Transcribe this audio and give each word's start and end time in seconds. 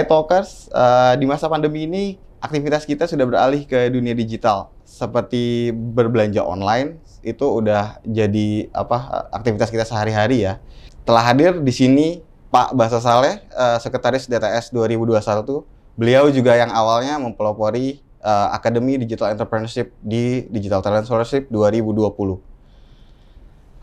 Hai 0.00 0.08
Talkers, 0.08 0.72
uh, 0.72 1.12
di 1.20 1.28
masa 1.28 1.44
pandemi 1.52 1.84
ini 1.84 2.16
aktivitas 2.40 2.88
kita 2.88 3.04
sudah 3.04 3.28
beralih 3.28 3.68
ke 3.68 3.92
dunia 3.92 4.16
digital 4.16 4.72
seperti 4.80 5.76
berbelanja 5.76 6.40
online 6.40 6.96
itu 7.20 7.44
udah 7.44 8.00
jadi 8.08 8.72
apa 8.72 9.28
aktivitas 9.28 9.68
kita 9.68 9.84
sehari-hari 9.84 10.48
ya. 10.48 10.56
Telah 11.04 11.20
hadir 11.20 11.60
di 11.60 11.68
sini 11.68 12.24
Pak 12.48 12.72
Basa 12.72 12.96
Saleh, 12.96 13.44
uh, 13.52 13.76
Sekretaris 13.76 14.24
DTS 14.24 14.72
2021. 14.72 15.68
Beliau 16.00 16.32
juga 16.32 16.56
yang 16.56 16.72
awalnya 16.72 17.20
mempelopori 17.20 18.00
uh, 18.24 18.56
Akademi 18.56 18.96
Digital 18.96 19.36
Entrepreneurship 19.36 19.92
di 20.00 20.48
Digital 20.48 20.80
Talent 20.80 21.04
Scholarship 21.04 21.52
2020. 21.52 22.40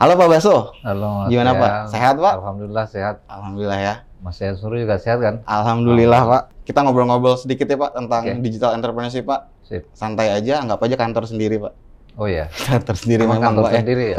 Halo 0.02 0.13
Pak 0.17 0.27
Baso. 0.34 0.73
Halo. 0.81 1.30
Gimana 1.30 1.53
Pak? 1.53 1.94
Sehat 1.94 2.17
Pak? 2.17 2.41
Alhamdulillah 2.41 2.89
sehat. 2.89 3.22
Alhamdulillah 3.30 3.77
ya. 3.77 4.06
Mas 4.21 4.41
Yansuru 4.41 4.77
juga 4.81 4.98
sehat 4.98 5.21
kan? 5.21 5.35
Alhamdulillah 5.45 6.21
Pak. 6.25 6.44
Kita 6.66 6.84
ngobrol-ngobrol 6.84 7.38
sedikit 7.38 7.70
ya 7.70 7.77
Pak 7.77 7.91
tentang 7.95 8.23
Oke. 8.25 8.41
digital 8.41 8.73
entrepreneurship 8.75 9.25
Pak. 9.30 9.41
Sip. 9.63 9.84
Santai 9.94 10.34
aja, 10.34 10.63
anggap 10.63 10.81
aja 10.84 10.95
kantor 10.98 11.23
sendiri 11.30 11.62
Pak. 11.62 11.73
Oh 12.17 12.25
iya. 12.25 12.49
Kantor 12.67 12.95
sendiri 12.98 13.22
Emang 13.30 13.38
memang 13.38 13.45
kantor 13.53 13.63
Pak 13.63 13.72
ya. 13.72 13.80
sendiri 13.85 14.05
ya? 14.13 14.17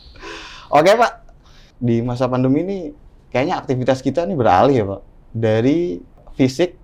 Oke 0.78 0.90
Pak, 0.98 1.12
di 1.78 1.96
masa 2.02 2.26
pandemi 2.26 2.66
ini 2.66 2.78
kayaknya 3.30 3.62
aktivitas 3.62 4.02
kita 4.02 4.26
nih 4.26 4.36
beralih 4.36 4.74
ya 4.74 4.84
Pak. 4.90 5.00
Dari 5.32 5.80
fisik 6.34 6.76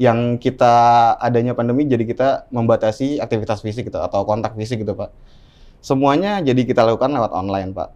yang 0.00 0.40
kita 0.40 0.72
adanya 1.20 1.52
pandemi 1.52 1.84
jadi 1.84 2.04
kita 2.08 2.28
membatasi 2.48 3.20
aktivitas 3.20 3.60
fisik 3.60 3.92
gitu 3.92 4.00
atau 4.00 4.24
kontak 4.24 4.56
fisik 4.56 4.80
gitu 4.84 4.96
Pak. 4.96 5.12
Semuanya 5.80 6.44
jadi 6.44 6.60
kita 6.64 6.84
lakukan 6.84 7.12
lewat 7.12 7.32
online 7.32 7.72
Pak. 7.72 7.88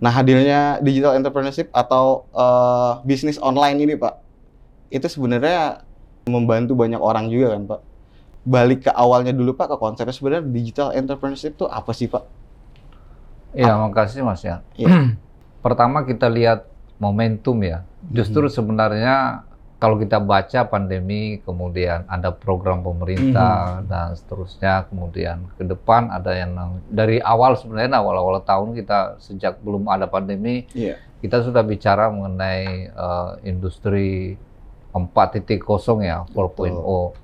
Nah 0.00 0.08
hadirnya 0.10 0.80
digital 0.80 1.12
entrepreneurship 1.16 1.68
atau 1.72 2.24
eh, 2.32 2.92
bisnis 3.04 3.36
online 3.40 3.78
ini 3.84 3.94
Pak, 4.00 4.14
itu 4.90 5.06
sebenarnya 5.06 5.84
membantu 6.26 6.72
banyak 6.76 7.00
orang 7.00 7.28
juga 7.28 7.56
kan 7.56 7.62
Pak. 7.68 7.80
Balik 8.40 8.88
ke 8.88 8.92
awalnya 8.96 9.36
dulu 9.36 9.52
Pak 9.52 9.68
ke 9.72 9.76
konsepnya 9.76 10.16
sebenarnya 10.16 10.44
digital 10.48 10.88
entrepreneurship 10.96 11.52
itu 11.56 11.68
apa 11.68 11.92
sih 11.92 12.08
Pak? 12.08 12.24
Iya, 13.52 13.76
makasih 13.76 14.22
Mas 14.22 14.42
ya. 14.46 14.62
Iya. 14.78 14.88
Pertama 15.64 16.06
kita 16.06 16.30
lihat 16.30 16.64
momentum 16.96 17.60
ya. 17.60 17.84
Justru 18.08 18.46
Hmm. 18.48 18.54
sebenarnya 18.54 19.44
kalau 19.80 19.96
kita 19.96 20.20
baca 20.20 20.68
pandemi, 20.68 21.40
kemudian 21.40 22.04
ada 22.04 22.28
program 22.30 22.84
Hmm. 22.84 22.88
pemerintah 22.92 23.80
dan 23.88 24.12
seterusnya, 24.12 24.84
kemudian 24.92 25.48
ke 25.56 25.64
depan 25.64 26.12
ada 26.12 26.36
yang 26.36 26.52
dari 26.84 27.16
awal 27.16 27.56
sebenarnya 27.56 27.96
awal-awal 27.96 28.44
tahun 28.44 28.76
kita 28.76 29.16
sejak 29.18 29.56
belum 29.64 29.88
ada 29.88 30.04
pandemi 30.04 30.68
Iya. 30.76 31.00
kita 31.24 31.40
sudah 31.40 31.64
bicara 31.64 32.12
mengenai 32.12 32.92
eh, 32.92 33.30
industri 33.48 34.36
4.0 34.92 36.04
ya, 36.04 36.28
4.0. 36.28 37.16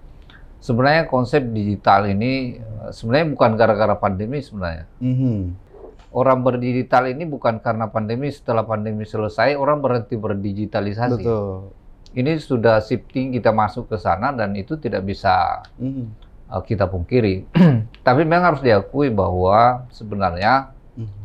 Sebenarnya 0.56 1.04
konsep 1.06 1.44
digital 1.52 2.08
ini 2.08 2.56
eh, 2.56 2.90
sebenarnya 2.90 3.36
bukan 3.36 3.50
gara-gara 3.54 3.94
pandemi 4.00 4.40
sebenarnya. 4.40 4.88
Mhm. 5.04 5.68
Orang 6.16 6.40
berdigital 6.40 7.12
ini 7.12 7.28
bukan 7.28 7.60
karena 7.60 7.92
pandemi, 7.92 8.32
setelah 8.32 8.64
pandemi 8.64 9.04
selesai 9.04 9.52
orang 9.52 9.84
berhenti 9.84 10.16
berdigitalisasi. 10.16 11.20
Betul. 11.20 11.68
Ini 12.14 12.38
sudah 12.38 12.78
shifting 12.78 13.34
kita 13.34 13.50
masuk 13.50 13.90
ke 13.90 13.96
sana 13.96 14.30
dan 14.30 14.54
itu 14.54 14.78
tidak 14.78 15.02
bisa 15.02 15.64
Mhm. 15.76 16.06
eh, 16.46 16.62
kita 16.62 16.86
pungkiri. 16.86 17.48
Tapi 18.06 18.22
memang 18.22 18.54
harus 18.54 18.62
diakui 18.62 19.10
bahwa 19.10 19.84
sebenarnya 19.90 20.70
Mhm. 20.94 21.24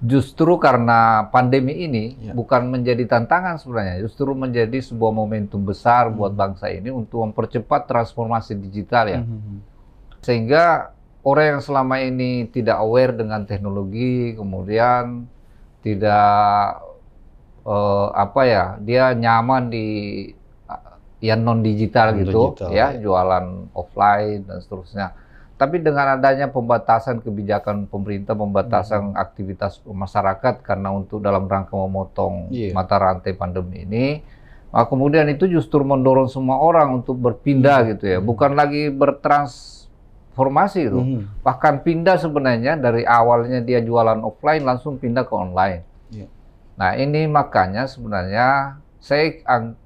justru 0.00 0.56
karena 0.56 1.28
pandemi 1.28 1.84
ini 1.84 2.16
Ya. 2.16 2.32
bukan 2.32 2.72
menjadi 2.72 3.04
tantangan 3.04 3.60
sebenarnya, 3.60 4.00
justru 4.00 4.32
menjadi 4.32 4.80
sebuah 4.80 5.12
momentum 5.12 5.60
besar 5.60 6.08
buat 6.08 6.32
Hmm. 6.32 6.40
bangsa 6.40 6.72
ini 6.72 6.88
untuk 6.88 7.20
mempercepat 7.20 7.84
transformasi 7.84 8.56
digital 8.56 9.12
ya. 9.12 9.20
Mhm. 9.20 9.60
Sehingga 10.24 10.96
orang 11.20 11.46
yang 11.56 11.62
selama 11.62 12.00
ini 12.00 12.48
tidak 12.48 12.80
aware 12.80 13.12
dengan 13.12 13.44
teknologi, 13.44 14.32
kemudian 14.32 15.28
tidak 15.80 16.80
eh, 17.62 18.08
apa 18.14 18.40
ya, 18.44 18.64
dia 18.80 19.12
nyaman 19.12 19.68
di 19.68 19.86
eh, 20.66 20.82
yang 21.20 21.44
non 21.44 21.60
digital 21.60 22.16
Non 22.16 22.18
gitu, 22.24 22.40
digital, 22.56 22.68
ya, 22.72 22.86
ya. 22.92 23.00
jualan 23.00 23.46
offline 23.72 24.44
dan 24.44 24.58
seterusnya. 24.60 25.08
Tapi 25.54 25.76
dengan 25.76 26.16
adanya 26.16 26.48
pembatasan 26.48 27.20
kebijakan 27.20 27.84
pemerintah, 27.84 28.32
pembatasan 28.32 29.12
aktivitas 29.12 29.84
masyarakat 29.84 30.64
karena 30.64 30.88
untuk 30.88 31.20
dalam 31.20 31.44
rangka 31.44 31.76
memotong 31.76 32.48
Iya. 32.48 32.72
mata 32.72 32.96
rantai 32.96 33.36
pandemi 33.36 33.84
ini, 33.84 34.24
nah, 34.72 34.88
kemudian 34.88 35.28
itu 35.28 35.44
justru 35.44 35.84
mendorong 35.84 36.32
semua 36.32 36.56
orang 36.56 37.04
untuk 37.04 37.20
berpindah 37.20 37.84
gitu 37.92 38.08
ya, 38.08 38.18
Hmm. 38.18 38.24
bukan 38.24 38.56
lagi 38.56 38.88
bertransformasi 38.88 40.78
gitu, 40.88 41.00
Mhm. 41.04 41.44
bahkan 41.44 41.84
pindah 41.84 42.16
sebenarnya 42.16 42.80
dari 42.80 43.04
awalnya 43.04 43.60
dia 43.60 43.84
jualan 43.84 44.24
offline 44.24 44.64
langsung 44.64 44.96
pindah 44.96 45.28
ke 45.28 45.34
online. 45.36 45.84
Iya. 46.70 46.78
Nah 46.78 46.90
ini 46.94 47.26
makanya 47.26 47.84
sebenarnya 47.84 48.48
saya 49.00 49.32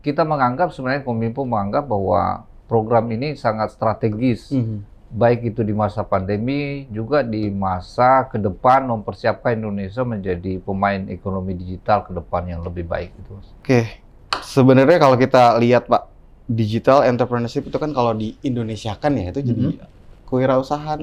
kita 0.01 0.23
menganggap 0.23 0.71
sebenarnya 0.71 1.03
Kominfo 1.03 1.43
menganggap 1.43 1.87
bahwa 1.87 2.43
program 2.67 3.07
ini 3.09 3.35
sangat 3.35 3.71
strategis 3.71 4.51
Mhm. 4.51 4.83
baik 5.11 5.47
itu 5.47 5.63
di 5.63 5.71
masa 5.71 6.03
pandemi 6.03 6.91
juga 6.91 7.23
di 7.23 7.47
masa 7.47 8.27
ke 8.27 8.35
depan 8.35 8.83
mempersiapkan 8.85 9.55
Indonesia 9.55 10.03
menjadi 10.03 10.59
pemain 10.59 11.07
ekonomi 11.07 11.55
digital 11.55 12.03
ke 12.03 12.11
depan 12.11 12.49
yang 12.49 12.61
lebih 12.61 12.83
baik 12.83 13.15
gitu. 13.15 13.39
Oke. 13.63 14.03
Sebenarnya 14.43 14.99
kalau 14.99 15.15
kita 15.15 15.55
lihat 15.57 15.87
Pak, 15.87 16.11
digital 16.45 17.07
entrepreneurship 17.07 17.63
itu 17.63 17.79
kan 17.79 17.95
kalau 17.95 18.11
di 18.13 18.35
Indonesia 18.43 18.93
kan 18.95 19.15
ya 19.15 19.31
itu 19.31 19.41
jadi 19.41 19.79
kewirausahaan 20.27 20.99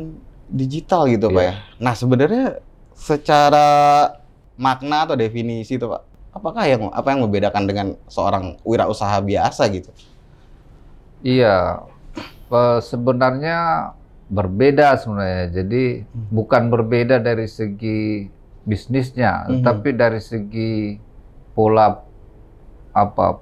digital 0.45 1.07
gitu 1.07 1.31
Pak 1.31 1.39
Iya. 1.39 1.47
ya. 1.47 1.79
Nah, 1.79 1.93
sebenarnya 1.95 2.59
secara 2.91 3.67
makna 4.61 5.09
atau 5.09 5.17
definisi 5.17 5.81
itu 5.81 5.89
Pak, 5.89 6.01
apakah 6.37 6.63
yang 6.69 6.93
apa 6.93 7.09
yang 7.09 7.25
membedakan 7.25 7.65
dengan 7.65 7.87
seorang 8.05 8.61
wirausaha 8.61 9.17
biasa 9.25 9.65
gitu? 9.73 9.89
Iya, 11.25 11.81
sebenarnya 12.85 13.89
berbeda 14.29 14.95
sebenarnya. 15.01 15.49
Jadi 15.61 16.05
Hmm. 16.05 16.29
bukan 16.29 16.69
berbeda 16.69 17.17
dari 17.17 17.49
segi 17.49 18.29
bisnisnya, 18.63 19.49
Mhm. 19.49 19.65
tapi 19.65 19.89
dari 19.97 20.21
segi 20.21 21.01
pola 21.57 21.97
apa 22.93 23.41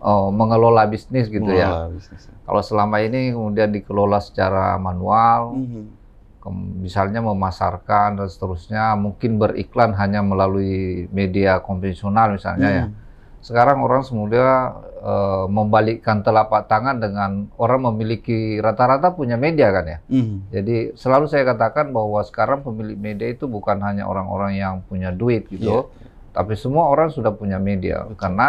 oh, 0.00 0.32
mengelola 0.32 0.88
bisnis 0.88 1.28
gitu 1.28 1.48
ya. 1.52 1.68
Mengelola 1.68 1.92
bisnis. 1.92 2.22
Kalau 2.48 2.62
selama 2.64 3.04
ini 3.04 3.36
kemudian 3.36 3.68
dikelola 3.68 4.16
secara 4.24 4.80
manual, 4.80 5.60
Mhm. 5.60 5.99
Misalnya 6.48 7.20
memasarkan 7.20 8.16
dan 8.16 8.28
seterusnya, 8.32 8.96
mungkin 8.96 9.36
beriklan 9.36 9.92
hanya 9.92 10.24
melalui 10.24 11.04
media 11.12 11.60
konvensional 11.60 12.32
misalnya 12.32 12.68
ya. 12.72 12.84
Mhm. 12.88 12.94
Sekarang 13.40 13.80
orang 13.84 14.04
semuanya 14.04 14.72
eh, 15.00 15.46
membalikkan 15.48 16.20
telapak 16.20 16.68
tangan 16.68 17.00
dengan 17.00 17.48
orang 17.56 17.92
memiliki 17.92 18.60
rata-rata 18.60 19.12
punya 19.12 19.36
media 19.36 19.68
kan 19.72 19.84
ya. 19.84 19.98
Mhm. 20.08 20.36
Jadi 20.48 20.76
selalu 20.96 21.28
saya 21.28 21.44
katakan 21.44 21.92
bahwa 21.92 22.24
sekarang 22.24 22.64
pemilik 22.64 22.96
media 22.96 23.28
itu 23.28 23.44
bukan 23.44 23.80
hanya 23.84 24.08
orang-orang 24.08 24.56
yang 24.56 24.74
punya 24.88 25.12
duit 25.12 25.48
gitu, 25.52 25.92
tapi 26.32 26.56
semua 26.56 26.88
orang 26.88 27.12
sudah 27.12 27.32
punya 27.36 27.60
media 27.60 28.08
Betul. 28.08 28.16
karena 28.16 28.48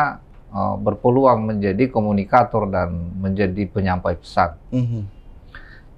eh, 0.52 0.76
berpeluang 0.80 1.40
menjadi 1.44 1.92
komunikator 1.92 2.72
dan 2.72 3.16
menjadi 3.20 3.68
penyampai 3.68 4.16
pesan. 4.16 4.56
Mhm. 4.72 5.21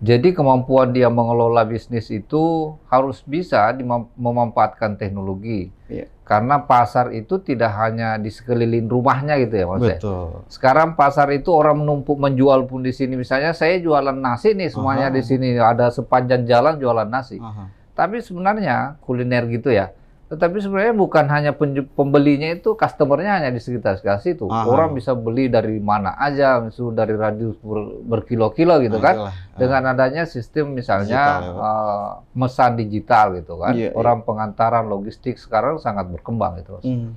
Jadi 0.04 0.36
kemampuan 0.36 0.92
dia 0.92 1.08
mengelola 1.08 1.64
bisnis 1.64 2.12
itu 2.12 2.76
harus 2.92 3.24
bisa 3.24 3.72
memanfaatkan 4.20 5.00
teknologi. 5.00 5.72
Iya. 5.88 6.12
Karena 6.28 6.60
pasar 6.68 7.16
itu 7.16 7.40
tidak 7.40 7.72
hanya 7.80 8.20
di 8.20 8.28
sekeliling 8.28 8.92
rumahnya 8.92 9.40
gitu 9.40 9.64
ya 9.64 9.66
maksudnya. 9.68 10.00
Betul. 10.04 10.44
Sekarang 10.52 11.00
pasar 11.00 11.32
itu 11.32 11.56
orang 11.56 11.88
menumpuk 11.88 12.20
menjual 12.20 12.68
pun 12.68 12.84
di 12.84 12.92
sini. 12.92 13.16
Misalnya 13.16 13.56
saya 13.56 13.80
jualan 13.80 14.16
nasi 14.16 14.52
nih 14.52 14.76
semuanya 14.76 15.08
Aha. 15.08 15.16
di 15.16 15.24
sini 15.24 15.56
ada 15.56 15.88
sepanjang 15.88 16.44
jalan 16.44 16.76
jualan 16.84 17.08
nasi. 17.08 17.40
Aha. 17.40 17.72
Tapi 17.96 18.20
sebenarnya 18.20 19.00
kuliner 19.00 19.48
gitu 19.48 19.72
ya. 19.72 19.96
Tetapi 20.34 20.58
sebenarnya 20.58 20.98
bukan 20.98 21.30
hanya 21.30 21.54
pembelinya 21.94 22.50
itu 22.50 22.74
customernya 22.74 23.38
hanya 23.38 23.54
di 23.54 23.62
sekitar 23.62 23.96
sekitar 23.96 24.18
situ. 24.18 24.50
Aha. 24.50 24.66
Orang 24.66 24.98
bisa 24.98 25.14
beli 25.14 25.46
dari 25.46 25.78
mana 25.78 26.18
aja, 26.18 26.58
misalnya 26.58 27.06
dari 27.06 27.14
radius 27.14 27.54
ber- 27.62 28.02
berkilo-kilo 28.04 28.82
gitu 28.82 28.98
kan. 28.98 29.14
itulah. 29.16 29.34
Dengan 29.54 29.82
adanya 29.88 30.26
sistem 30.26 30.74
misalnya 30.74 31.06
Digital 31.06 31.38
ya, 31.38 31.54
Pak. 31.54 31.62
eh, 31.62 32.10
mesan 32.34 32.72
digital 32.74 33.26
gitu 33.38 33.54
kan. 33.56 33.74
Iya, 33.78 33.90
Orang 33.94 34.26
pengantaran 34.26 34.86
logistik 34.86 35.38
sekarang 35.38 35.78
sangat 35.78 36.10
berkembang 36.10 36.58
gitu. 36.58 36.82
Mas. 36.82 36.84
Mhm. 36.84 37.10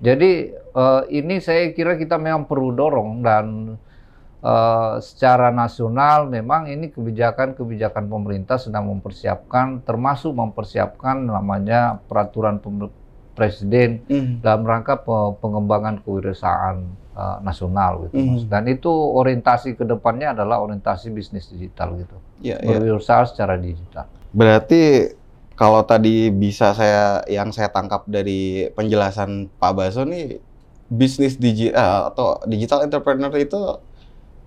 Jadi 0.00 0.32
eh, 0.56 1.02
ini 1.10 1.34
saya 1.38 1.68
kira 1.70 1.94
kita 1.94 2.16
memang 2.16 2.44
perlu 2.44 2.72
dorong 2.72 3.20
dan 3.20 3.76
eh, 4.44 4.94
secara 5.00 5.48
nasional 5.48 6.28
memang 6.28 6.68
ini 6.68 6.92
kebijakan-kebijakan 6.92 8.04
pemerintah 8.06 8.60
sedang 8.60 8.92
mempersiapkan 8.92 9.80
termasuk 9.80 10.36
mempersiapkan 10.36 11.24
namanya 11.24 12.04
peraturan 12.04 12.60
presiden 13.34 14.04
Mhm. 14.06 14.44
dalam 14.44 14.62
rangka 14.62 15.02
pe- 15.02 15.34
pengembangan 15.42 15.98
kewirausahaan 16.06 16.78
uh, 17.18 17.38
nasional 17.42 18.06
gitu. 18.06 18.14
Mas. 18.14 18.46
Dan 18.46 18.70
itu 18.70 18.90
orientasi 18.90 19.74
ke 19.74 19.82
depannya 19.82 20.38
adalah 20.38 20.62
orientasi 20.62 21.10
bisnis 21.10 21.50
digital 21.50 21.98
gitu. 21.98 22.16
Iya, 22.42 22.62
iya. 22.62 22.78
Berwirausaha 22.78 23.34
secara 23.34 23.58
digital. 23.58 24.06
Berarti 24.30 25.14
kalau 25.54 25.82
tadi 25.82 26.30
bisa 26.30 26.74
saya 26.74 27.22
yang 27.30 27.50
saya 27.54 27.70
tangkap 27.70 28.06
dari 28.06 28.70
penjelasan 28.74 29.50
Pak 29.58 29.72
Baso 29.74 30.02
nih 30.06 30.38
bisnis 30.90 31.38
digital 31.38 32.14
atau 32.14 32.38
digital 32.46 32.86
entrepreneur 32.86 33.30
itu 33.34 33.58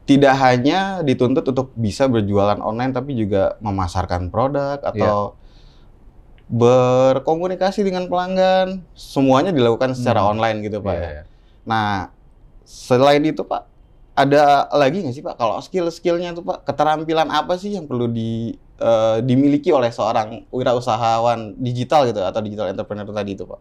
tidak 0.07 0.33
hanya 0.39 1.03
dituntut 1.03 1.43
untuk 1.43 1.75
bisa 1.75 2.07
berjualan 2.07 2.57
online 2.63 2.95
tapi 2.95 3.11
juga 3.13 3.59
memasarkan 3.59 4.31
produk 4.31 4.79
atau 4.79 5.35
berkomunikasi 6.47 7.83
dengan 7.83 8.07
pelanggan 8.07 8.79
semuanya 8.95 9.51
dilakukan 9.51 9.91
secara 9.91 10.23
Hmm. 10.23 10.39
online 10.39 10.57
gitu 10.63 10.79
Pak. 10.79 10.93
Iya, 10.95 11.03
ya. 11.03 11.09
iya. 11.11 11.23
Nah 11.67 11.87
selain 12.63 13.19
itu 13.23 13.43
Pak 13.43 13.67
ada 14.17 14.65
lagi 14.73 15.03
nggak 15.03 15.13
sih 15.13 15.23
Pak 15.23 15.35
kalau 15.35 15.59
skill-skillnya 15.59 16.31
tuh 16.31 16.47
Pak 16.47 16.63
keterampilan 16.63 17.27
apa 17.27 17.59
sih 17.59 17.75
yang 17.75 17.83
perlu 17.85 18.07
di 18.07 18.55
eh, 18.79 19.17
dimiliki 19.27 19.75
oleh 19.75 19.91
seorang 19.91 20.47
wirausahawan 20.47 21.59
digital 21.59 22.07
gitu 22.07 22.23
atau 22.23 22.39
digital 22.39 22.71
entrepreneur 22.71 23.03
tadi 23.11 23.35
itu 23.35 23.43
Pak? 23.43 23.59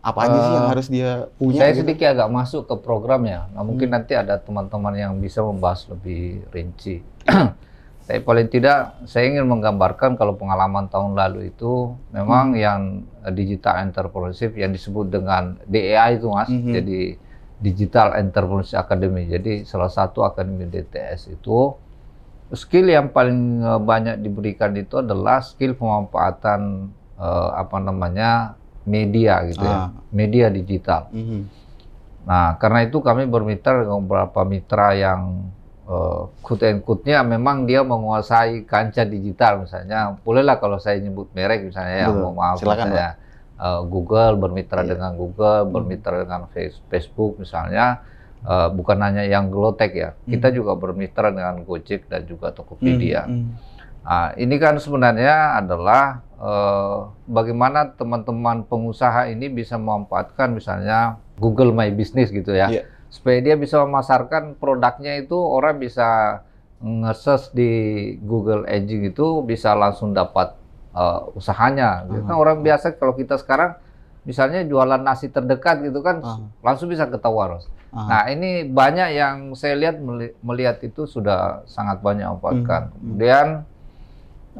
Apa 0.00 0.24
aja 0.24 0.38
sih 0.40 0.52
yang 0.52 0.64
Eh, 0.64 0.72
harus 0.72 0.86
dia 0.88 1.10
punya? 1.36 1.60
Saya 1.60 1.72
gitu? 1.72 1.80
sedikit 1.84 2.06
agak 2.10 2.28
masuk 2.28 2.62
ke 2.64 2.74
programnya. 2.78 3.52
Nah, 3.52 3.60
mungkin 3.60 3.88
Hmm. 3.88 4.00
nanti 4.00 4.16
ada 4.16 4.40
teman-teman 4.40 4.96
yang 4.96 5.12
bisa 5.16 5.44
membahas 5.44 5.84
lebih 5.86 6.44
rinci. 6.48 7.04
Tapi 8.08 8.18
paling 8.20 8.48
tidak 8.48 8.96
saya 9.04 9.28
ingin 9.28 9.46
menggambarkan 9.46 10.16
kalau 10.16 10.34
pengalaman 10.34 10.88
tahun 10.88 11.14
lalu 11.14 11.48
itu 11.48 11.94
memang 12.10 12.52
Hmm. 12.52 12.58
yang 12.58 12.80
eh, 13.20 13.30
digital 13.30 13.76
entrepreneurship 13.78 14.56
yang 14.56 14.72
disebut 14.72 15.06
dengan 15.08 15.60
DEA 15.64 16.10
itu 16.12 16.26
Mas. 16.26 16.48
Mhm. 16.48 16.72
Jadi 16.72 17.00
Digital 17.60 18.16
Entrepreneurship 18.16 18.80
Academy. 18.80 19.28
Jadi 19.28 19.68
salah 19.68 19.92
satu 19.92 20.24
akademi 20.24 20.64
DTS 20.64 21.28
itu 21.28 21.76
skill 22.50 22.88
yang 22.88 23.12
paling 23.12 23.36
eh, 23.60 23.76
banyak 23.78 24.16
diberikan 24.18 24.72
itu 24.74 24.96
adalah 24.96 25.38
skill 25.38 25.76
pemanfaatan 25.76 26.88
eh, 27.14 27.50
apa 27.52 27.76
namanya 27.78 28.56
media 28.84 29.44
gitu 29.44 29.60
Ah. 29.62 29.68
ya, 29.68 29.78
media 30.10 30.46
digital. 30.48 31.10
Mhm. 31.10 31.40
Nah, 32.20 32.56
karena 32.56 32.84
itu 32.84 33.00
kami 33.00 33.24
bermitra 33.24 33.80
dengan 33.80 34.00
beberapa 34.00 34.44
mitra 34.44 34.92
yang 34.92 35.50
uh, 35.84 36.30
quote 36.38 36.62
and 36.64 36.80
quote-nya 36.80 37.20
memang 37.20 37.64
dia 37.64 37.82
menguasai 37.82 38.62
kancah 38.62 39.02
digital 39.02 39.66
misalnya. 39.66 40.14
Bolehlah 40.22 40.56
kalau 40.56 40.78
saya 40.78 41.00
nyebut 41.00 41.32
merek 41.32 41.66
misalnya 41.66 41.96
ya, 41.96 42.08
Betul. 42.08 42.20
mohon 42.22 42.34
maaf 42.36 42.56
Silakan, 42.56 42.78
misalnya 42.86 43.10
uh, 43.58 43.80
Google 43.82 44.34
bermitra 44.38 44.80
Iya. 44.80 44.88
dengan 44.94 45.12
Google, 45.14 45.60
Hmm. 45.66 45.72
bermitra 45.72 46.14
dengan 46.22 46.40
Face- 46.48 46.80
Facebook 46.86 47.36
misalnya. 47.36 48.06
Uh, 48.40 48.72
bukan 48.72 48.96
hanya 49.04 49.20
yang 49.20 49.52
Glotec 49.52 49.92
ya, 49.92 50.16
kita 50.24 50.48
Hmm. 50.48 50.56
juga 50.56 50.72
bermitra 50.72 51.28
dengan 51.28 51.60
Gojek 51.60 52.08
dan 52.08 52.24
juga 52.24 52.48
Tokopedia. 52.48 53.28
Mhm. 53.28 53.52
Nah, 54.00 54.32
ini 54.32 54.56
kan 54.56 54.80
sebenarnya 54.80 55.60
adalah 55.60 56.24
eh, 56.40 56.98
bagaimana 57.26 57.92
teman-teman 57.92 58.64
pengusaha 58.64 59.28
ini 59.28 59.46
bisa 59.46 59.76
memanfaatkan 59.76 60.50
misalnya 60.50 61.20
Google 61.36 61.70
My 61.70 61.92
Business 61.92 62.28
gitu 62.28 62.52
ya. 62.52 62.68
Iya. 62.68 62.82
Supaya 63.08 63.38
dia 63.40 63.54
bisa 63.54 63.82
memasarkan 63.82 64.56
produknya 64.56 65.18
itu 65.18 65.36
orang 65.36 65.76
bisa 65.76 66.40
nge-search 66.80 67.52
di 67.52 67.70
Google 68.20 68.64
Engine 68.64 69.10
itu 69.10 69.42
bisa 69.42 69.74
langsung 69.74 70.12
dapat 70.12 70.56
eh, 70.90 71.20
usahanya. 71.34 72.02
Gitu. 72.04 72.24
Kan 72.24 72.34
Ah. 72.34 72.40
orang 72.40 72.58
biasa 72.60 72.96
kalau 72.96 73.12
kita 73.12 73.36
sekarang 73.36 73.78
misalnya 74.20 74.60
jualan 74.62 74.98
nasi 74.98 75.28
terdekat 75.28 75.80
gitu 75.80 76.00
kan 76.00 76.18
Ah. 76.20 76.40
langsung 76.60 76.88
bisa 76.88 77.06
ketahuan. 77.06 77.54
Mas. 77.54 77.70
Ah. 77.90 78.06
Nah, 78.06 78.22
ini 78.26 78.64
banyak 78.64 79.08
yang 79.12 79.36
saya 79.54 79.74
lihat 79.74 79.98
meli- 79.98 80.34
melihat 80.40 80.78
itu 80.80 81.04
sudah 81.04 81.62
sangat 81.66 81.98
banyak 82.00 82.22
memanfaatkan. 82.24 82.82
Hmm. 82.86 82.94
Kemudian 82.96 83.46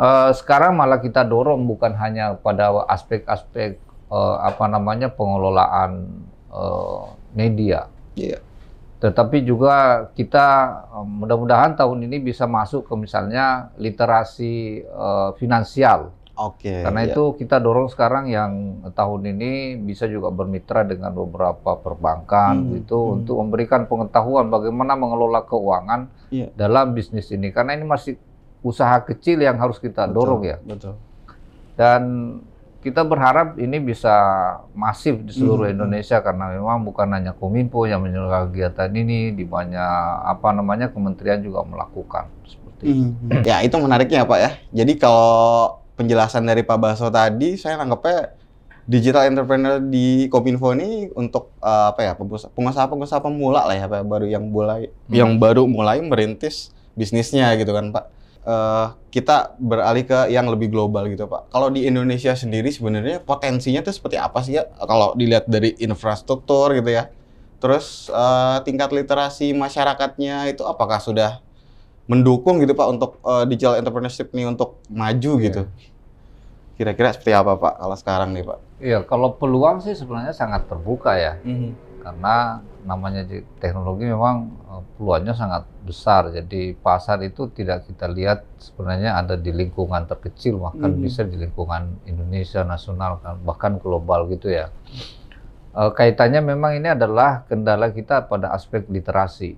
eh, 0.00 0.30
sekarang 0.32 0.74
malah 0.74 0.98
kita 0.98 1.22
dorong 1.22 1.68
bukan 1.68 1.92
hanya 1.94 2.34
pada 2.34 2.72
aspek-aspek 2.88 3.76
eh, 4.08 4.36
apa 4.40 4.64
namanya 4.66 5.12
pengelolaan 5.12 6.08
eh, 6.50 7.02
media, 7.30 7.86
Iya. 8.16 8.42
tetapi 8.98 9.46
juga 9.46 10.08
kita 10.12 10.46
mudah-mudahan 11.06 11.78
tahun 11.78 12.04
ini 12.10 12.18
bisa 12.20 12.44
masuk 12.44 12.84
ke 12.84 12.94
misalnya 12.96 13.70
literasi 13.78 14.54
eh, 14.82 15.30
finansial. 15.38 16.10
Oke. 16.40 16.72
Karena 16.80 17.04
iya. 17.04 17.12
itu 17.12 17.36
kita 17.36 17.60
dorong 17.60 17.92
sekarang 17.92 18.32
yang 18.32 18.80
tahun 18.96 19.28
ini 19.36 19.76
bisa 19.76 20.08
juga 20.08 20.32
bermitra 20.32 20.88
dengan 20.88 21.12
beberapa 21.12 21.76
perbankan 21.76 22.64
Hmm, 22.64 22.80
gitu 22.80 22.96
hmm. 22.96 23.14
untuk 23.20 23.36
memberikan 23.44 23.84
pengetahuan 23.84 24.48
bagaimana 24.48 24.96
mengelola 24.96 25.44
keuangan 25.44 26.08
Iya. 26.32 26.48
dalam 26.56 26.96
bisnis 26.96 27.28
ini. 27.28 27.52
Karena 27.52 27.76
ini 27.76 27.84
masih 27.84 28.16
usaha 28.60 29.00
kecil 29.00 29.40
yang 29.40 29.56
harus 29.56 29.76
kita 29.76 30.04
Betul, 30.04 30.14
dorong 30.14 30.42
ya. 30.44 30.56
Betul. 30.60 30.94
Dan 31.74 32.02
kita 32.80 33.04
berharap 33.04 33.60
ini 33.60 33.76
bisa 33.76 34.12
masif 34.72 35.20
di 35.20 35.32
seluruh 35.32 35.68
Hmm, 35.68 35.76
hmm. 35.76 35.76
Indonesia 35.76 36.16
karena 36.20 36.48
memang 36.50 36.80
bukan 36.80 37.08
hanya 37.12 37.32
Kominfo 37.32 37.84
yang 37.84 38.00
menyelenggarakan 38.00 38.48
kegiatan 38.48 38.90
ini, 38.90 39.32
di 39.32 39.44
banyak 39.44 39.92
apa 40.24 40.48
namanya 40.50 40.88
kementerian 40.88 41.40
juga 41.40 41.60
melakukan 41.62 42.28
seperti 42.42 42.82
itu. 42.86 43.04
Mhm. 43.12 43.44
Ya 43.44 43.60
itu 43.60 43.76
menariknya 43.76 44.24
Pak 44.24 44.38
ya. 44.38 44.50
Jadi 44.72 44.96
kalau 44.96 45.28
penjelasan 45.94 46.48
dari 46.48 46.64
Pak 46.64 46.78
Baso 46.78 47.08
tadi, 47.08 47.60
saya 47.60 47.76
nangkepnya 47.76 48.32
digital 48.86 49.28
entrepreneur 49.28 49.76
di 49.78 50.26
Kominfo 50.26 50.72
ini 50.72 51.12
untuk 51.12 51.52
eh, 51.60 51.86
apa 51.92 52.00
ya 52.00 52.12
pengusaha- 52.16 52.48
pengusaha-pengusaha 52.50 53.20
pemula 53.20 53.68
lah 53.68 53.76
ya 53.76 53.86
Pak, 53.86 54.02
baru 54.02 54.24
yang 54.24 54.48
mulai 54.48 54.88
Hmm. 55.04 55.12
yang 55.12 55.30
baru 55.36 55.68
mulai 55.68 56.00
merintis 56.00 56.72
bisnisnya 56.92 57.52
gitu 57.54 57.70
kan 57.70 57.92
Pak. 57.92 58.08
Eh, 58.40 58.86
kita 59.12 59.52
beralih 59.60 60.08
ke 60.08 60.32
yang 60.32 60.48
lebih 60.48 60.72
global 60.72 61.04
gitu 61.12 61.28
Pak. 61.28 61.52
Kalau 61.52 61.68
di 61.68 61.84
Indonesia 61.84 62.32
sendiri 62.32 62.72
sebenarnya 62.72 63.20
potensinya 63.20 63.84
tuh 63.84 63.92
seperti 63.92 64.16
apa 64.16 64.40
sih 64.40 64.56
ya? 64.56 64.64
Kalau 64.80 65.12
dilihat 65.12 65.44
dari 65.44 65.76
infrastruktur 65.76 66.72
gitu 66.72 66.88
ya. 66.88 67.12
Terus 67.60 68.08
eh, 68.08 68.58
tingkat 68.64 68.96
literasi 68.96 69.52
masyarakatnya 69.52 70.56
itu 70.56 70.64
apakah 70.64 70.96
sudah 71.04 71.44
mendukung 72.08 72.64
gitu 72.64 72.72
Pak 72.72 72.88
untuk 72.88 73.20
eh, 73.20 73.44
digital 73.44 73.76
entrepreneurship 73.76 74.32
nih 74.32 74.48
untuk 74.48 74.80
maju 74.88 75.32
Iya. 75.36 75.44
gitu? 75.44 75.62
Kira-kira 76.80 77.12
seperti 77.12 77.36
apa 77.36 77.60
Pak 77.60 77.74
kalau 77.76 77.96
sekarang 78.00 78.32
nih 78.32 78.44
Pak? 78.48 78.58
Iya, 78.80 78.98
kalau 79.04 79.36
peluang 79.36 79.84
sih 79.84 79.92
sebenarnya 79.92 80.32
sangat 80.32 80.64
terbuka 80.64 81.12
ya. 81.12 81.36
Karena 82.00 82.64
namanya 82.80 83.22
teknologi 83.60 84.08
memang 84.08 84.36
eh, 84.72 84.82
peluangnya 84.96 85.34
sangat 85.36 85.68
besar. 85.84 86.32
Jadi 86.32 86.72
pasar 86.80 87.20
itu 87.20 87.52
tidak 87.52 87.84
kita 87.86 88.08
lihat 88.08 88.48
sebenarnya 88.56 89.20
ada 89.20 89.36
di 89.36 89.52
lingkungan 89.52 90.08
terkecil, 90.08 90.56
bahkan 90.56 90.96
Mhm. 90.96 91.02
bisa 91.04 91.22
di 91.28 91.36
lingkungan 91.36 92.00
Indonesia 92.08 92.64
nasional 92.64 93.20
kan, 93.20 93.36
bahkan 93.44 93.76
global 93.76 94.26
gitu 94.32 94.48
ya. 94.48 94.72
Eh, 95.70 95.90
kaitannya 95.94 96.42
memang 96.42 96.74
ini 96.82 96.88
adalah 96.90 97.46
kendala 97.46 97.94
kita 97.94 98.26
pada 98.26 98.50
aspek 98.50 98.90
literasi. 98.90 99.54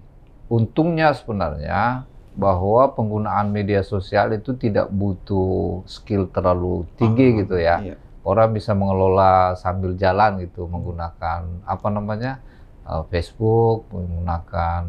Untungnya 0.53 1.17
sebenarnya 1.17 2.05
bahwa 2.37 2.93
penggunaan 2.93 3.49
media 3.49 3.81
sosial 3.81 4.33
itu 4.37 4.53
tidak 4.57 4.89
butuh 4.93 5.85
skill 5.89 6.29
terlalu 6.29 6.85
tinggi 6.97 7.27
Ah, 7.29 7.37
gitu 7.45 7.57
ya 7.61 7.77
Iya. 7.81 7.97
Orang 8.23 8.55
bisa 8.55 8.73
mengelola 8.73 9.59
sambil 9.59 9.95
jalan 9.95 10.38
gitu 10.41 10.67
menggunakan 10.67 11.67
apa 11.67 11.88
namanya 11.91 12.38
uh, 12.87 13.02
Facebook 13.07 13.91
menggunakan 13.91 14.83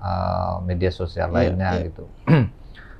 uh, 0.00 0.56
media 0.64 0.88
sosial 0.88 1.28
Iya, 1.30 1.34
lainnya 1.34 1.70
iya. 1.76 1.84
gitu. 1.88 2.04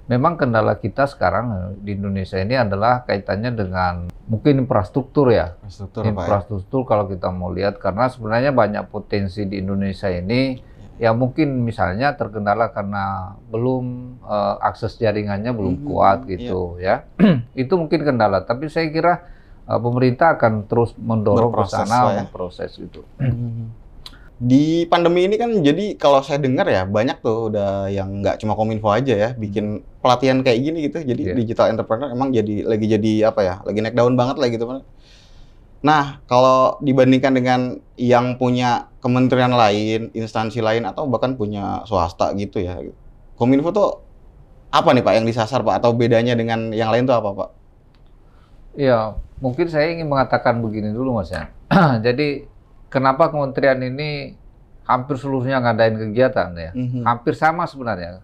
Memang 0.05 0.37
kendala 0.37 0.77
kita 0.77 1.09
sekarang 1.09 1.47
uh, 1.49 1.71
di 1.81 1.97
Indonesia 1.97 2.37
ini 2.37 2.53
adalah 2.55 3.09
kaitannya 3.09 3.57
dengan 3.57 3.95
mungkin 4.29 4.61
infrastruktur 4.61 5.33
ya. 5.33 5.57
Infrastruktur 5.65 6.01
Pak 6.01 6.09
ya. 6.09 6.13
infrastruktur 6.13 6.81
kalau 6.85 7.09
kita 7.09 7.33
mau 7.33 7.49
lihat 7.49 7.81
karena 7.81 8.13
sebenarnya 8.13 8.53
banyak 8.53 8.85
potensi 8.93 9.49
di 9.49 9.65
Indonesia 9.65 10.13
ini 10.13 10.61
ya 10.95 11.11
mungkin 11.11 11.67
misalnya 11.67 12.15
terkendala 12.15 12.71
karena 12.71 13.35
belum 13.51 14.15
uh, 14.23 14.63
akses 14.63 14.95
jaringannya 14.95 15.51
belum 15.51 15.83
Mhm, 15.83 15.85
kuat 15.91 16.19
gitu 16.31 16.79
ya 16.79 17.03
itu 17.59 17.75
mungkin 17.75 18.07
kendala 18.07 18.47
tapi 18.47 18.71
saya 18.71 18.87
kira 18.95 19.27
uh, 19.67 19.81
pemerintah 19.81 20.37
akan 20.37 20.69
terus 20.69 20.93
mendorong 20.97 21.53
ke 21.53 21.65
sana 21.67 22.13
ya. 22.13 22.23
memproses 22.25 22.71
gitu 22.77 23.03
Mhm. 23.21 23.65
Di 24.35 24.83
pandemi 24.91 25.31
ini 25.31 25.39
kan 25.39 25.47
jadi 25.63 25.95
kalau 25.95 26.19
saya 26.19 26.43
dengar 26.43 26.67
ya 26.67 26.83
banyak 26.85 27.23
tuh 27.23 27.55
udah 27.55 27.87
yang 27.87 28.19
nggak 28.19 28.43
cuma 28.43 28.59
kominfo 28.59 28.91
aja 28.91 29.15
ya 29.15 29.31
bikin 29.33 29.87
pelatihan 30.03 30.43
kayak 30.43 30.59
gini 30.59 30.91
gitu. 30.91 31.07
Jadi 31.07 31.23
Iya. 31.31 31.35
digital 31.39 31.71
entrepreneur 31.71 32.11
emang 32.11 32.35
jadi 32.35 32.67
lagi 32.67 32.87
jadi 32.91 33.31
apa 33.31 33.41
ya? 33.47 33.55
Lagi 33.63 33.79
naik 33.79 33.95
daun 33.95 34.19
banget 34.19 34.37
lah 34.43 34.51
gitu. 34.51 34.67
Nah, 35.87 36.19
kalau 36.27 36.83
dibandingkan 36.83 37.31
dengan 37.31 37.61
yang 37.95 38.35
punya 38.35 38.91
kementerian 38.99 39.55
lain, 39.55 40.11
instansi 40.13 40.59
lain 40.59 40.83
atau 40.83 41.07
bahkan 41.07 41.39
punya 41.39 41.87
swasta 41.87 42.35
gitu 42.35 42.59
ya. 42.59 42.83
Kominfo 43.39 43.71
tuh 43.71 44.03
apa 44.75 44.91
nih 44.91 45.07
Pak 45.07 45.15
yang 45.15 45.27
disasar 45.31 45.63
Pak 45.63 45.79
atau 45.79 45.95
bedanya 45.95 46.35
dengan 46.35 46.75
yang 46.75 46.91
lain 46.91 47.07
tuh 47.07 47.15
apa 47.15 47.31
Pak? 47.31 47.49
Iya, 48.75 49.15
mungkin 49.39 49.67
saya 49.67 49.91
ingin 49.91 50.07
mengatakan 50.07 50.59
begini 50.59 50.91
dulu 50.91 51.19
Mas 51.19 51.31
ya. 51.31 51.51
Jadi 52.07 52.47
kenapa 52.91 53.31
kementerian 53.31 53.79
ini 53.81 54.35
hampir 54.85 55.17
seluruhnya 55.17 55.63
ngadain 55.63 55.97
kegiatan 55.97 56.51
ya? 56.55 56.71
Mhm. 56.75 57.03
Hampir 57.07 57.35
sama 57.35 57.65
sebenarnya. 57.65 58.19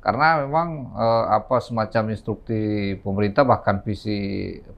Karena 0.00 0.40
memang 0.40 0.96
eh, 0.96 1.24
apa 1.36 1.60
semacam 1.60 2.08
instruksi 2.10 2.60
pemerintah 3.04 3.44
bahkan 3.44 3.84
visi 3.84 4.16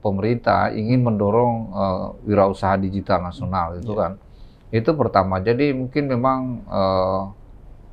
pemerintah 0.03 0.75
ingin 0.75 0.99
mendorong 0.99 1.55
eh, 1.71 2.05
wirausaha 2.27 2.75
digital 2.75 3.23
nasional 3.23 3.79
itu 3.79 3.95
Iya. 3.95 3.99
kan. 3.99 4.11
Itu 4.69 4.91
pertama. 4.93 5.39
Jadi 5.39 5.71
mungkin 5.71 6.11
memang 6.11 6.39
eh, 6.67 7.21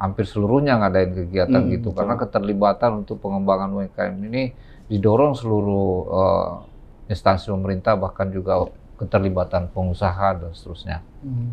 hampir 0.02 0.26
seluruhnya 0.26 0.80
ngadain 0.82 1.12
kegiatan 1.14 1.60
Hmm, 1.62 1.70
gitu 1.70 1.92
betul. 1.92 1.98
karena 2.02 2.14
keterlibatan 2.18 3.04
untuk 3.04 3.20
pengembangan 3.20 3.68
UMKM 3.70 4.16
ini 4.26 4.42
didorong 4.90 5.38
seluruh 5.38 5.90
eh, 6.10 6.50
instansi 7.10 7.50
pemerintah 7.50 7.98
bahkan 7.98 8.30
juga 8.30 8.70
keterlibatan 8.94 9.66
pengusaha 9.74 10.38
dan 10.38 10.50
seterusnya. 10.54 11.02
Mhm. 11.26 11.50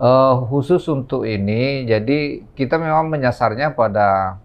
Eh, 0.00 0.34
khusus 0.48 0.80
untuk 0.88 1.28
ini, 1.28 1.84
jadi 1.84 2.40
kita 2.56 2.80
memang 2.80 3.06
menyasarnya 3.06 3.70
pada 3.76 4.40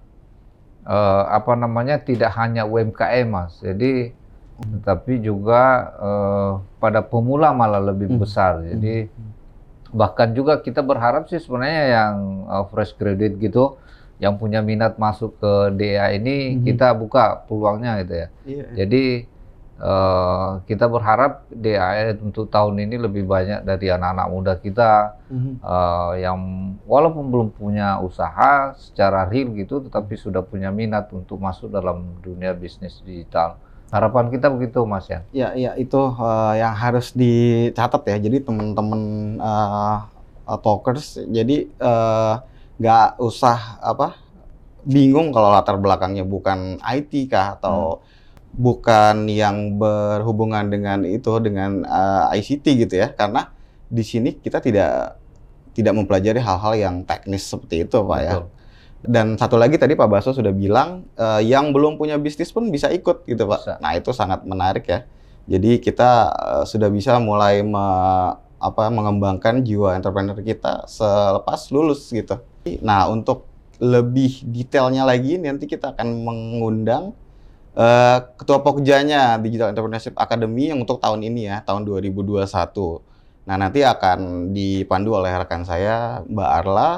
eh, 0.85 1.24
apa 1.33 1.57
namanya 1.57 1.97
tidak 1.97 2.29
hanya 2.38 2.62
UMKM 2.67 3.25
mas, 3.25 3.57
jadi 3.57 4.13
tetapi 4.55 5.17
juga 5.17 5.63
eh, 5.97 6.51
pada 6.77 7.01
pemula 7.01 7.50
malah 7.55 7.81
lebih 7.81 8.13
Hmm. 8.13 8.21
besar. 8.21 8.62
Jadi 8.62 9.09
bahkan 9.95 10.35
juga 10.35 10.59
kita 10.59 10.83
berharap 10.83 11.25
sih 11.31 11.39
sebenarnya 11.39 11.83
yang 11.89 12.15
eh, 12.51 12.63
fresh 12.69 12.93
graduate 13.00 13.39
gitu, 13.39 13.79
yang 14.19 14.35
punya 14.35 14.59
minat 14.59 15.00
masuk 15.00 15.39
ke 15.39 15.51
DA 15.74 16.12
ini 16.13 16.59
Mhm. 16.59 16.63
kita 16.67 16.91
buka 16.93 17.47
peluangnya 17.47 18.03
gitu 18.03 18.13
ya. 18.13 18.27
Iya. 18.43 18.65
Jadi 18.85 19.03
eh, 19.75 20.51
kita 20.63 20.88
berharap 20.88 21.44
DAE 21.51 22.15
untuk 22.24 22.48
tahun 22.48 22.79
ini 22.79 22.96
lebih 22.96 23.27
banyak 23.27 23.62
dari 23.62 23.91
anak-anak 23.91 24.27
muda 24.32 24.53
kita 24.55 25.20
Mhm. 25.27 25.60
eh, 25.60 26.12
yang 26.24 26.39
walaupun 26.88 27.27
belum 27.27 27.48
punya 27.51 28.00
usaha 28.00 28.72
secara 28.79 29.27
real 29.27 29.51
gitu, 29.53 29.84
tetapi 29.84 30.15
sudah 30.15 30.46
punya 30.46 30.72
minat 30.72 31.12
untuk 31.12 31.36
masuk 31.38 31.67
dalam 31.67 32.20
dunia 32.24 32.55
bisnis 32.55 33.03
digital. 33.03 33.60
Harapan 33.91 34.32
kita 34.34 34.50
begitu, 34.50 34.82
Mas 34.88 35.05
ya. 35.12 35.22
Ya, 35.29 35.51
ya 35.53 35.72
itu 35.75 36.00
eh, 36.00 36.53
yang 36.60 36.74
harus 36.74 37.12
dicatat 37.12 38.01
ya. 38.08 38.17
Jadi 38.17 38.38
teman-teman 38.41 39.01
eh, 39.41 39.98
talkers, 40.62 41.17
jadi 41.25 41.67
nggak 42.75 43.08
usah 43.17 43.79
apa 43.82 44.20
bingung 44.86 45.34
kalau 45.34 45.50
latar 45.50 45.79
belakangnya 45.82 46.22
bukan 46.22 46.77
IT 46.86 47.25
kah 47.25 47.58
atau 47.58 48.05
bukan 48.55 49.27
yang 49.27 49.75
berhubungan 49.75 50.71
dengan 50.71 51.03
itu 51.03 51.31
dengan 51.43 51.83
eh, 51.83 52.35
ICT 52.39 52.65
gitu 52.88 52.95
ya. 52.95 53.12
Karena 53.12 53.51
di 53.85 54.01
sini 54.01 54.39
kita 54.39 54.63
tidak 54.63 55.19
tidak 55.75 55.93
mempelajari 55.93 56.39
hal-hal 56.39 56.74
yang 56.79 56.95
teknis 57.03 57.43
seperti 57.43 57.83
itu, 57.83 58.00
Pak 58.00 58.19
ya. 58.24 58.33
Betul. 58.39 58.45
Dan 59.05 59.38
satu 59.38 59.62
lagi 59.62 59.77
tadi 59.77 59.93
Pak 59.93 60.09
Baso 60.09 60.33
sudah 60.33 60.55
bilang 60.55 61.05
eh, 61.19 61.45
yang 61.45 61.75
belum 61.75 62.00
punya 62.00 62.17
bisnis 62.17 62.50
pun 62.50 62.71
bisa 62.74 62.89
ikut 62.89 63.27
gitu 63.27 63.43
Pak. 63.45 63.59
Bisa. 63.62 63.74
Nah 63.83 63.91
itu 63.93 64.09
sangat 64.15 64.41
menarik 64.47 64.88
ya. 64.88 65.05
Jadi 65.45 65.77
kita 65.83 66.31
eh, 66.33 66.63
sudah 66.65 66.89
bisa 66.89 67.19
mulai 67.21 67.62
me- 67.62 68.41
apa 68.55 68.89
mengembangkan 68.89 69.62
jiwa 69.62 69.93
entrepreneur 69.93 70.39
kita 70.41 70.89
selepas 70.89 71.69
lulus 71.69 72.09
gitu. 72.09 72.39
Nah 72.81 73.05
untuk 73.12 73.45
lebih 73.77 74.47
detailnya 74.47 75.03
lagi 75.03 75.35
nanti 75.35 75.67
kita 75.67 75.93
akan 75.93 76.24
mengundang 76.24 77.12
eh, 77.75 78.17
ketua 78.39 78.63
pokjanya 78.63 79.38
Digital 79.38 79.75
Entrepreneurship 79.75 80.15
Academy 80.15 80.72
yang 80.72 80.82
untuk 80.82 81.03
tahun 81.03 81.22
ini 81.27 81.51
ya 81.51 81.58
tahun 81.62 81.84
2021. 81.84 82.48
Nah 83.46 83.55
nanti 83.62 83.86
akan 83.86 84.51
dipandu 84.55 85.13
oleh 85.13 85.36
rekan 85.36 85.67
saya 85.67 86.24
Mbak 86.25 86.50
Arla. 86.50 86.91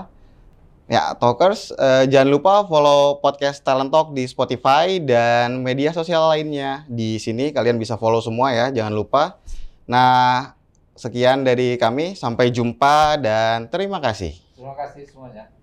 Ya, 0.88 1.12
Talkers, 1.20 1.76
eh, 1.76 2.08
jangan 2.08 2.32
lupa 2.32 2.54
follow 2.64 3.20
podcast 3.20 3.60
Talent 3.60 3.92
Talk 3.92 4.16
di 4.16 4.24
Spotify 4.24 5.04
dan 5.04 5.60
media 5.60 5.92
sosial 5.92 6.32
lainnya. 6.32 6.88
Di 6.88 7.20
sini 7.20 7.52
kalian 7.52 7.76
bisa 7.76 8.00
follow 8.00 8.24
semua 8.24 8.56
ya, 8.56 8.72
jangan 8.72 8.96
lupa. 8.96 9.36
Nah, 9.84 10.56
sekian 10.96 11.44
dari 11.44 11.76
kami, 11.76 12.16
sampai 12.16 12.56
jumpa 12.56 13.20
dan 13.20 13.68
terima 13.68 14.00
kasih. 14.00 14.32
Terima 14.56 14.80
kasih 14.80 15.04
semuanya. 15.12 15.57